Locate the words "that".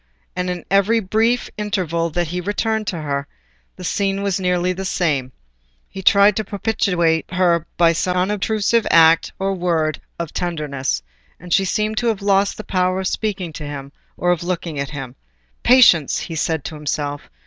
2.09-2.29